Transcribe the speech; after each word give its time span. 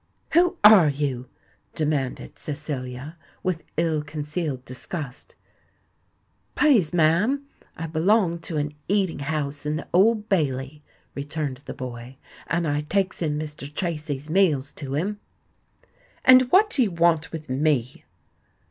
"Who 0.33 0.57
are 0.63 0.89
you?" 0.89 1.27
demanded 1.75 2.39
Cecilia, 2.39 3.17
with 3.43 3.61
ill 3.77 4.01
concealed 4.01 4.65
disgust. 4.65 5.35
"Please, 6.55 6.91
ma'am, 6.91 7.45
I 7.77 7.85
belong 7.85 8.39
to 8.39 8.57
an 8.57 8.73
eating 8.87 9.19
house 9.19 9.63
in 9.63 9.75
the 9.75 9.87
Old 9.93 10.27
Bailey," 10.27 10.81
returned 11.13 11.61
the 11.65 11.75
boy; 11.75 12.17
"and 12.47 12.67
I 12.67 12.81
takes 12.81 13.21
in 13.21 13.37
Mr. 13.37 13.71
Tracy's 13.71 14.27
meals 14.27 14.71
to 14.71 14.95
him." 14.95 15.19
"And 16.25 16.51
what 16.51 16.71
do 16.71 16.81
you 16.81 16.89
want 16.89 17.31
with 17.31 17.47
me?" 17.47 18.03